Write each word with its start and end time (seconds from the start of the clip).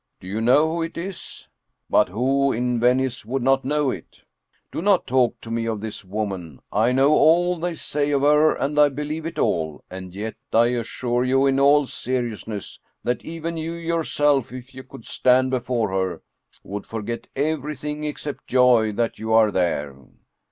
Do 0.19 0.25
you 0.25 0.41
know 0.41 0.67
who 0.67 0.81
it 0.81 0.97
is 0.97 1.47
but 1.87 2.09
who 2.09 2.51
in 2.51 2.79
Venice 2.79 3.23
would 3.23 3.43
not 3.43 3.63
know 3.63 3.91
it? 3.91 4.23
Do 4.71 4.81
not 4.81 5.05
talk 5.05 5.39
to 5.41 5.51
me 5.51 5.67
of 5.67 5.79
this 5.79 6.03
woman. 6.03 6.59
I 6.71 6.91
know 6.91 7.09
65 7.13 7.13
German 7.13 7.61
Mystery 7.61 7.61
Stories 7.61 7.61
all 7.61 7.61
they 7.61 7.75
say 7.75 8.11
of 8.11 8.21
her 8.23 8.55
and 8.55 8.79
I 8.79 8.89
believe 8.89 9.25
it 9.27 9.37
all, 9.37 9.83
and 9.91 10.15
yet 10.15 10.35
I 10.51 10.65
assure 10.69 11.23
you 11.23 11.45
in 11.45 11.59
all 11.59 11.85
seriousness, 11.85 12.79
that 13.03 13.23
even 13.23 13.57
you 13.57 13.73
yourself, 13.73 14.51
if 14.51 14.73
you 14.73 14.81
could 14.81 15.05
stand 15.05 15.51
before 15.51 15.91
her, 15.91 16.23
would 16.63 16.87
forget 16.87 17.27
everything 17.35 18.03
except 18.03 18.47
joy 18.47 18.91
that 18.93 19.19
you 19.19 19.31
are 19.33 19.51
there." 19.51 19.95